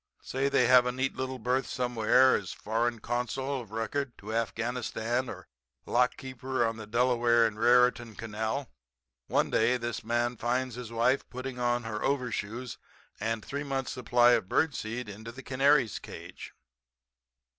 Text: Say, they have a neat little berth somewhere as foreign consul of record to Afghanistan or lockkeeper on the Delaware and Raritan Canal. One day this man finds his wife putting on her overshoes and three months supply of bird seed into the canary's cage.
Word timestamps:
Say, 0.23 0.49
they 0.49 0.65
have 0.65 0.87
a 0.87 0.91
neat 0.91 1.15
little 1.15 1.37
berth 1.37 1.67
somewhere 1.67 2.33
as 2.35 2.53
foreign 2.53 2.97
consul 2.97 3.61
of 3.61 3.69
record 3.69 4.17
to 4.17 4.33
Afghanistan 4.33 5.29
or 5.29 5.47
lockkeeper 5.85 6.65
on 6.65 6.77
the 6.77 6.87
Delaware 6.87 7.45
and 7.45 7.59
Raritan 7.59 8.15
Canal. 8.15 8.71
One 9.27 9.51
day 9.51 9.77
this 9.77 10.03
man 10.03 10.37
finds 10.37 10.73
his 10.73 10.91
wife 10.91 11.29
putting 11.29 11.59
on 11.59 11.83
her 11.83 12.03
overshoes 12.03 12.79
and 13.19 13.45
three 13.45 13.61
months 13.63 13.91
supply 13.91 14.31
of 14.31 14.49
bird 14.49 14.73
seed 14.73 15.07
into 15.07 15.31
the 15.31 15.43
canary's 15.43 15.99
cage. 15.99 16.55